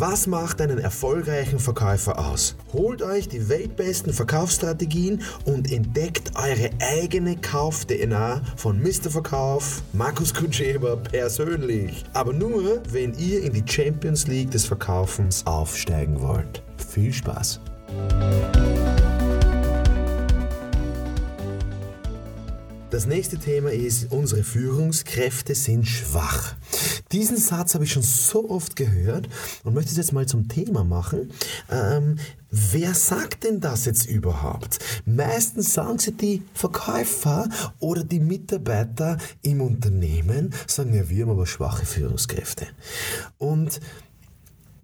Was 0.00 0.28
macht 0.28 0.60
einen 0.60 0.78
erfolgreichen 0.78 1.58
Verkäufer 1.58 2.20
aus? 2.20 2.54
Holt 2.72 3.02
euch 3.02 3.26
die 3.26 3.48
weltbesten 3.48 4.12
Verkaufsstrategien 4.12 5.22
und 5.44 5.72
entdeckt 5.72 6.30
eure 6.36 6.70
eigene 6.78 7.36
Kauf-DNA 7.36 8.40
von 8.54 8.80
Mr. 8.80 9.10
Verkauf, 9.10 9.82
Markus 9.92 10.32
Kutscheber 10.32 10.98
persönlich. 10.98 12.04
Aber 12.12 12.32
nur, 12.32 12.80
wenn 12.92 13.12
ihr 13.18 13.42
in 13.42 13.52
die 13.52 13.64
Champions 13.66 14.28
League 14.28 14.52
des 14.52 14.66
Verkaufens 14.66 15.44
aufsteigen 15.44 16.20
wollt. 16.20 16.62
Viel 16.76 17.12
Spaß! 17.12 17.58
Das 22.90 23.06
nächste 23.06 23.36
Thema 23.36 23.72
ist, 23.72 24.12
unsere 24.12 24.44
Führungskräfte 24.44 25.56
sind 25.56 25.88
schwach. 25.88 26.54
Diesen 27.12 27.38
Satz 27.38 27.74
habe 27.74 27.84
ich 27.84 27.92
schon 27.92 28.02
so 28.02 28.50
oft 28.50 28.76
gehört 28.76 29.28
und 29.64 29.74
möchte 29.74 29.90
es 29.90 29.96
jetzt 29.96 30.12
mal 30.12 30.26
zum 30.26 30.48
Thema 30.48 30.84
machen. 30.84 31.30
Ähm, 31.70 32.18
wer 32.50 32.94
sagt 32.94 33.44
denn 33.44 33.60
das 33.60 33.86
jetzt 33.86 34.06
überhaupt? 34.06 34.78
Meistens 35.06 35.72
sagen 35.72 35.98
sie 35.98 36.12
die 36.12 36.42
Verkäufer 36.52 37.48
oder 37.78 38.04
die 38.04 38.20
Mitarbeiter 38.20 39.16
im 39.42 39.60
Unternehmen, 39.62 40.52
sagen 40.66 40.94
ja, 40.94 41.08
wir 41.08 41.24
haben 41.24 41.32
aber 41.32 41.46
schwache 41.46 41.86
Führungskräfte. 41.86 42.66
Und 43.38 43.80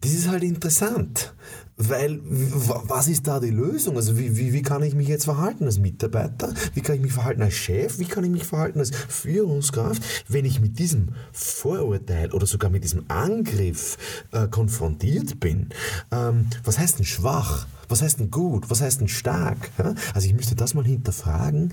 das 0.00 0.12
ist 0.12 0.28
halt 0.28 0.42
interessant, 0.42 1.34
weil 1.76 2.20
was 2.24 3.08
ist 3.08 3.26
da 3.26 3.40
die 3.40 3.50
Lösung? 3.50 3.96
Also 3.96 4.18
wie, 4.18 4.36
wie, 4.36 4.52
wie 4.52 4.62
kann 4.62 4.82
ich 4.82 4.94
mich 4.94 5.08
jetzt 5.08 5.24
verhalten 5.24 5.64
als 5.64 5.78
Mitarbeiter? 5.78 6.52
Wie 6.74 6.80
kann 6.80 6.96
ich 6.96 7.02
mich 7.02 7.12
verhalten 7.12 7.42
als 7.42 7.54
Chef? 7.54 7.98
Wie 7.98 8.04
kann 8.04 8.24
ich 8.24 8.30
mich 8.30 8.44
verhalten 8.44 8.78
als 8.78 8.90
Führungskraft, 8.90 10.02
wenn 10.28 10.44
ich 10.44 10.60
mit 10.60 10.78
diesem 10.78 11.08
Vorurteil 11.32 12.32
oder 12.32 12.46
sogar 12.46 12.70
mit 12.70 12.84
diesem 12.84 13.04
Angriff 13.08 13.98
äh, 14.32 14.46
konfrontiert 14.48 15.40
bin? 15.40 15.68
Ähm, 16.10 16.46
was 16.64 16.78
heißt 16.78 16.98
denn 16.98 17.06
schwach? 17.06 17.66
Was 17.88 18.02
heißt 18.02 18.20
denn 18.20 18.30
gut? 18.30 18.70
Was 18.70 18.80
heißt 18.80 19.00
denn 19.00 19.08
stark? 19.08 19.70
Ja? 19.78 19.94
Also 20.14 20.28
ich 20.28 20.34
müsste 20.34 20.54
das 20.54 20.74
mal 20.74 20.84
hinterfragen. 20.84 21.72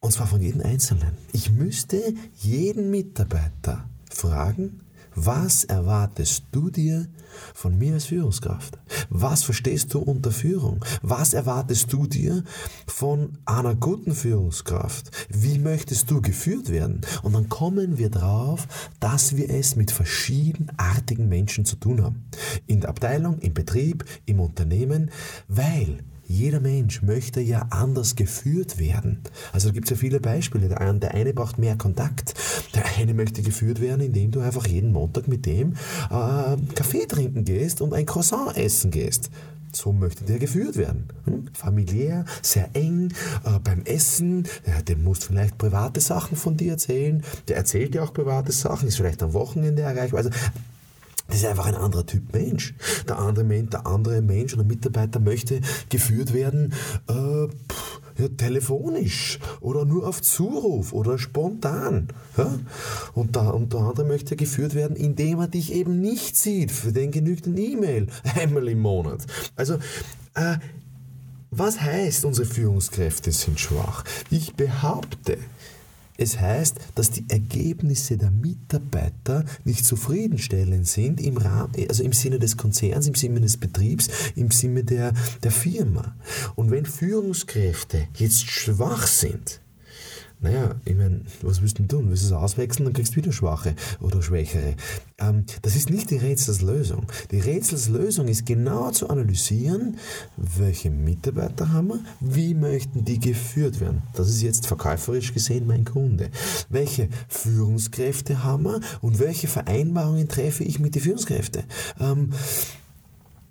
Und 0.00 0.12
zwar 0.12 0.26
von 0.26 0.40
jedem 0.40 0.60
Einzelnen. 0.60 1.12
Ich 1.32 1.50
müsste 1.50 2.14
jeden 2.38 2.90
Mitarbeiter 2.90 3.88
fragen, 4.10 4.80
was 5.16 5.64
erwartest 5.64 6.44
du 6.52 6.70
dir 6.70 7.08
von 7.54 7.76
mir 7.76 7.94
als 7.94 8.04
Führungskraft? 8.04 8.78
Was 9.08 9.42
verstehst 9.42 9.94
du 9.94 9.98
unter 9.98 10.30
Führung? 10.30 10.84
Was 11.00 11.32
erwartest 11.32 11.90
du 11.92 12.06
dir 12.06 12.44
von 12.86 13.38
einer 13.46 13.74
guten 13.74 14.14
Führungskraft? 14.14 15.10
Wie 15.30 15.58
möchtest 15.58 16.10
du 16.10 16.20
geführt 16.20 16.70
werden? 16.70 17.00
Und 17.22 17.32
dann 17.32 17.48
kommen 17.48 17.96
wir 17.96 18.10
drauf, 18.10 18.68
dass 19.00 19.36
wir 19.36 19.48
es 19.48 19.74
mit 19.74 19.90
verschiedenartigen 19.90 21.28
Menschen 21.28 21.64
zu 21.64 21.76
tun 21.76 22.02
haben. 22.02 22.26
In 22.66 22.82
der 22.82 22.90
Abteilung, 22.90 23.38
im 23.38 23.54
Betrieb, 23.54 24.04
im 24.26 24.38
Unternehmen, 24.38 25.10
weil 25.48 26.04
jeder 26.26 26.60
Mensch 26.60 27.02
möchte 27.02 27.40
ja 27.40 27.66
anders 27.70 28.16
geführt 28.16 28.78
werden. 28.78 29.20
Also 29.52 29.72
gibt 29.72 29.86
es 29.86 29.90
ja 29.90 29.96
viele 29.96 30.20
Beispiele. 30.20 30.68
Der 30.68 30.80
eine, 30.80 30.98
der 30.98 31.14
eine 31.14 31.32
braucht 31.32 31.58
mehr 31.58 31.76
Kontakt. 31.76 32.34
Der 32.74 32.84
eine 32.98 33.14
möchte 33.14 33.42
geführt 33.42 33.80
werden, 33.80 34.00
indem 34.00 34.30
du 34.30 34.40
einfach 34.40 34.66
jeden 34.66 34.92
Montag 34.92 35.28
mit 35.28 35.46
dem 35.46 35.74
äh, 36.10 36.56
Kaffee 36.74 37.06
trinken 37.06 37.44
gehst 37.44 37.80
und 37.80 37.94
ein 37.94 38.06
Croissant 38.06 38.56
essen 38.56 38.90
gehst. 38.90 39.30
So 39.72 39.92
möchte 39.92 40.24
der 40.24 40.38
geführt 40.38 40.76
werden. 40.76 41.04
Hm? 41.24 41.48
Familiär, 41.52 42.24
sehr 42.42 42.70
eng, 42.72 43.12
äh, 43.44 43.58
beim 43.62 43.82
Essen, 43.84 44.48
ja, 44.66 44.80
dem 44.82 45.04
musst 45.04 45.24
vielleicht 45.24 45.58
private 45.58 46.00
Sachen 46.00 46.36
von 46.36 46.56
dir 46.56 46.72
erzählen. 46.72 47.22
Der 47.48 47.56
erzählt 47.56 47.94
dir 47.94 48.02
auch 48.02 48.12
private 48.12 48.52
Sachen, 48.52 48.88
ist 48.88 48.96
vielleicht 48.96 49.22
am 49.22 49.32
Wochenende 49.34 49.82
erreichbar. 49.82 50.18
Also 50.18 50.30
das 51.28 51.38
ist 51.38 51.46
einfach 51.46 51.66
ein 51.66 51.74
anderer 51.74 52.06
Typ 52.06 52.32
Mensch. 52.32 52.74
Der 53.08 53.18
andere 53.18 53.44
Mensch, 53.44 53.70
der 53.70 53.86
andere 53.86 54.22
Mensch 54.22 54.54
oder 54.54 54.64
Mitarbeiter 54.64 55.20
möchte 55.20 55.60
geführt 55.88 56.32
werden, 56.32 56.72
äh, 57.08 57.48
ja, 58.18 58.28
telefonisch 58.36 59.38
oder 59.60 59.84
nur 59.84 60.06
auf 60.06 60.22
Zuruf 60.22 60.92
oder 60.92 61.18
spontan. 61.18 62.08
Ja? 62.36 62.58
Und, 63.14 63.36
da, 63.36 63.50
und 63.50 63.72
der 63.72 63.80
andere 63.80 64.06
möchte 64.06 64.36
geführt 64.36 64.74
werden, 64.74 64.96
indem 64.96 65.40
er 65.40 65.48
dich 65.48 65.72
eben 65.72 66.00
nicht 66.00 66.36
sieht. 66.36 66.70
Für 66.70 66.92
den 66.92 67.10
genügt 67.10 67.46
ein 67.46 67.56
E-Mail 67.56 68.06
einmal 68.36 68.68
im 68.68 68.80
Monat. 68.80 69.26
Also, 69.56 69.74
äh, 70.34 70.56
was 71.50 71.80
heißt, 71.80 72.24
unsere 72.24 72.46
Führungskräfte 72.46 73.32
sind 73.32 73.58
schwach? 73.60 74.04
Ich 74.30 74.54
behaupte, 74.54 75.38
es 76.18 76.40
heißt, 76.40 76.76
dass 76.94 77.10
die 77.10 77.24
Ergebnisse 77.28 78.16
der 78.16 78.30
Mitarbeiter 78.30 79.44
nicht 79.64 79.84
zufriedenstellend 79.84 80.86
sind 80.86 81.20
im, 81.20 81.36
Rahmen, 81.36 81.72
also 81.88 82.02
im 82.02 82.12
Sinne 82.12 82.38
des 82.38 82.56
Konzerns, 82.56 83.06
im 83.06 83.14
Sinne 83.14 83.40
des 83.40 83.56
Betriebs, 83.56 84.08
im 84.34 84.50
Sinne 84.50 84.84
der, 84.84 85.12
der 85.42 85.50
Firma. 85.50 86.16
Und 86.54 86.70
wenn 86.70 86.86
Führungskräfte 86.86 88.08
jetzt 88.14 88.48
schwach 88.50 89.06
sind, 89.06 89.60
naja, 90.46 90.76
ich 90.84 90.94
meine, 90.94 91.22
was 91.42 91.60
willst 91.60 91.78
du 91.78 91.82
denn 91.82 91.88
tun? 91.88 92.08
Willst 92.08 92.22
du 92.22 92.28
es 92.28 92.32
auswechseln, 92.32 92.84
dann 92.84 92.92
kriegst 92.94 93.12
du 93.12 93.16
wieder 93.16 93.32
Schwache 93.32 93.74
oder 94.00 94.22
Schwächere. 94.22 94.76
Ähm, 95.18 95.44
das 95.62 95.74
ist 95.74 95.90
nicht 95.90 96.10
die 96.10 96.18
Rätselslösung. 96.18 97.06
Die 97.32 97.40
Rätselslösung 97.40 98.28
ist 98.28 98.46
genau 98.46 98.92
zu 98.92 99.10
analysieren, 99.10 99.96
welche 100.36 100.90
Mitarbeiter 100.90 101.72
haben 101.72 101.88
wir, 101.88 102.00
wie 102.20 102.54
möchten 102.54 103.04
die 103.04 103.18
geführt 103.18 103.80
werden. 103.80 104.02
Das 104.14 104.28
ist 104.28 104.42
jetzt 104.42 104.68
verkäuferisch 104.68 105.34
gesehen 105.34 105.66
mein 105.66 105.84
Kunde. 105.84 106.30
Welche 106.68 107.08
Führungskräfte 107.28 108.44
haben 108.44 108.64
wir 108.64 108.80
und 109.00 109.18
welche 109.18 109.48
Vereinbarungen 109.48 110.28
treffe 110.28 110.62
ich 110.62 110.78
mit 110.78 110.94
den 110.94 111.02
Führungskräften? 111.02 111.64
Ähm, 111.98 112.30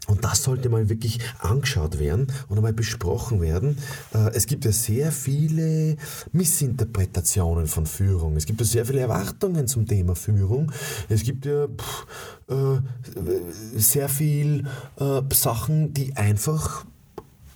und 0.08 0.24
das 0.24 0.44
sollte 0.44 0.70
mal 0.70 0.90
wirklich 0.90 1.20
angeschaut 1.40 2.00
werden 2.00 2.28
und 2.48 2.58
einmal 2.58 2.74
besprochen 2.74 3.42
werden. 3.42 3.78
Äh, 4.14 4.32
es 4.34 4.46
gibt 4.46 4.66
ja 4.66 4.72
sehr 4.72 5.12
viele 5.12 5.98
Missinterpretationen 6.32 7.68
von 7.68 7.86
Führung. 7.86 8.36
Es 8.36 8.46
gibt 8.46 8.60
ja 8.60 8.66
sehr 8.66 8.86
viele 8.86 9.00
Erwartungen 9.00 9.68
zum 9.68 9.88
Thema 9.88 10.16
Führung. 10.16 10.72
Es 11.10 11.24
gibt 11.24 11.46
ja 11.46 11.68
pff, 11.68 12.06
äh, 12.50 13.80
sehr 13.80 14.10
viel 14.10 14.66
äh, 15.00 15.22
Sachen, 15.34 15.94
die 15.94 16.16
einfach 16.16 16.86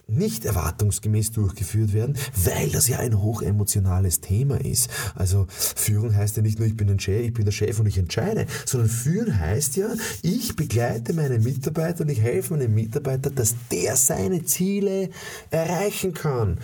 nicht 0.09 0.46
erwartungsgemäß 0.46 1.31
durchgeführt 1.31 1.94
werden, 1.94 2.18
weil 2.46 2.70
das 2.70 2.88
ja 2.88 3.00
ein 3.00 3.22
hochemotionales 3.22 4.22
Thema 4.22 4.59
ist. 4.59 4.90
Also 5.16 5.47
Führung 5.50 6.16
heißt 6.16 6.38
ja 6.38 6.44
nicht 6.44 6.59
nur, 6.59 6.68
ich 6.68 6.78
bin 6.78 6.90
ein 6.90 7.00
Chef, 7.00 7.22
ich 7.22 7.34
bin 7.34 7.46
der 7.46 7.52
Chef 7.52 7.80
und 7.80 7.88
ich 7.88 7.97
entscheide, 7.97 8.46
sondern 8.66 8.90
Führen 8.90 9.40
heißt 9.40 9.75
ja, 9.78 9.90
ich 10.22 10.56
begleite 10.56 11.14
meine 11.14 11.40
Mitarbeiter 11.40 12.03
und 12.03 12.09
ich 12.09 12.22
helfe 12.22 12.53
meinem 12.53 12.74
Mitarbeiter, 12.74 13.30
dass 13.30 13.56
der 13.72 13.96
seine 13.96 14.44
Ziele 14.44 15.09
erreichen 15.50 16.14
kann. 16.14 16.59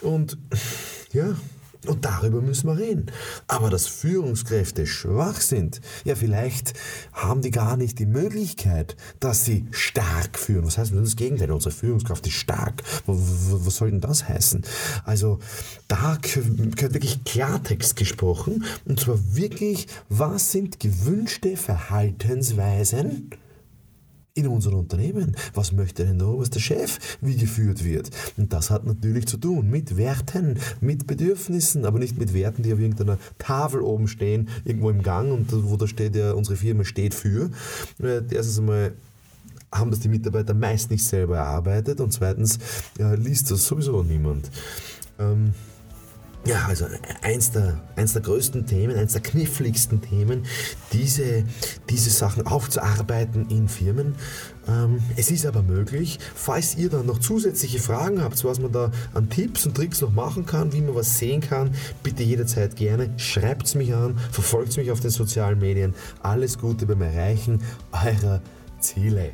Und 0.00 0.38
ja, 1.12 1.36
und 1.88 2.04
darüber 2.04 2.40
müssen 2.40 2.68
wir 2.68 2.78
reden. 2.78 3.06
Aber 3.46 3.70
dass 3.70 3.86
Führungskräfte 3.86 4.86
schwach 4.86 5.40
sind, 5.40 5.80
ja, 6.04 6.14
vielleicht 6.14 6.74
haben 7.12 7.40
die 7.40 7.50
gar 7.50 7.76
nicht 7.76 7.98
die 7.98 8.06
Möglichkeit, 8.06 8.96
dass 9.20 9.44
sie 9.44 9.66
stark 9.70 10.38
führen. 10.38 10.66
Was 10.66 10.78
heißt 10.78 10.92
das 10.94 11.16
Gegenteil? 11.16 11.50
Unsere 11.50 11.74
Führungskraft 11.74 12.26
ist 12.26 12.34
stark. 12.34 12.82
Was 13.06 13.76
soll 13.76 13.90
denn 13.90 14.00
das 14.00 14.28
heißen? 14.28 14.62
Also, 15.04 15.38
da 15.88 16.18
gehört 16.20 16.94
wirklich 16.94 17.24
Klartext 17.24 17.96
gesprochen. 17.96 18.64
Und 18.84 19.00
zwar 19.00 19.18
wirklich, 19.34 19.86
was 20.08 20.52
sind 20.52 20.80
gewünschte 20.80 21.56
Verhaltensweisen? 21.56 23.30
In 24.38 24.46
unseren 24.46 24.74
Unternehmen. 24.74 25.36
Was 25.54 25.72
möchte 25.72 26.06
denn 26.06 26.18
der 26.18 26.28
oberste 26.28 26.60
Chef, 26.60 26.98
wie 27.20 27.36
geführt 27.36 27.84
wird? 27.84 28.10
Und 28.36 28.52
das 28.52 28.70
hat 28.70 28.86
natürlich 28.86 29.26
zu 29.26 29.36
tun 29.36 29.68
mit 29.68 29.96
Werten, 29.96 30.58
mit 30.80 31.06
Bedürfnissen, 31.06 31.84
aber 31.84 31.98
nicht 31.98 32.18
mit 32.18 32.32
Werten, 32.32 32.62
die 32.62 32.72
auf 32.72 32.78
irgendeiner 32.78 33.18
Tafel 33.38 33.80
oben 33.80 34.06
stehen, 34.06 34.48
irgendwo 34.64 34.90
im 34.90 35.02
Gang 35.02 35.32
und 35.32 35.52
wo 35.52 35.76
da 35.76 35.86
steht 35.88 36.14
ja, 36.14 36.32
unsere 36.32 36.56
Firma 36.56 36.84
steht 36.84 37.14
für. 37.14 37.50
Äh, 38.00 38.22
erstens 38.30 38.60
einmal 38.60 38.92
haben 39.72 39.90
das 39.90 40.00
die 40.00 40.08
Mitarbeiter 40.08 40.54
meist 40.54 40.90
nicht 40.90 41.04
selber 41.04 41.38
erarbeitet 41.38 42.00
und 42.00 42.12
zweitens 42.12 42.58
ja, 42.98 43.12
liest 43.14 43.50
das 43.50 43.66
sowieso 43.66 44.02
niemand. 44.02 44.50
Ähm, 45.18 45.52
ja, 46.48 46.64
also 46.66 46.86
eins 47.20 47.50
der, 47.50 47.78
eins 47.94 48.14
der 48.14 48.22
größten 48.22 48.66
Themen, 48.66 48.96
eins 48.96 49.12
der 49.12 49.20
kniffligsten 49.20 50.00
Themen, 50.00 50.46
diese, 50.92 51.44
diese 51.90 52.08
Sachen 52.08 52.46
aufzuarbeiten 52.46 53.50
in 53.50 53.68
Firmen. 53.68 54.14
Ähm, 54.66 55.00
es 55.16 55.30
ist 55.30 55.44
aber 55.44 55.62
möglich, 55.62 56.18
falls 56.34 56.74
ihr 56.76 56.88
dann 56.88 57.04
noch 57.04 57.18
zusätzliche 57.18 57.78
Fragen 57.78 58.22
habt, 58.22 58.42
was 58.44 58.60
man 58.60 58.72
da 58.72 58.90
an 59.12 59.28
Tipps 59.28 59.66
und 59.66 59.76
Tricks 59.76 60.00
noch 60.00 60.12
machen 60.12 60.46
kann, 60.46 60.72
wie 60.72 60.80
man 60.80 60.94
was 60.94 61.18
sehen 61.18 61.42
kann, 61.42 61.74
bitte 62.02 62.22
jederzeit 62.22 62.76
gerne, 62.76 63.10
schreibt 63.18 63.66
es 63.66 63.74
mich 63.74 63.94
an, 63.94 64.18
verfolgt 64.30 64.74
mich 64.78 64.90
auf 64.90 65.00
den 65.00 65.10
sozialen 65.10 65.58
Medien. 65.58 65.94
Alles 66.22 66.58
Gute 66.58 66.86
beim 66.86 67.02
Erreichen 67.02 67.60
eurer 67.92 68.40
Ziele. 68.80 69.32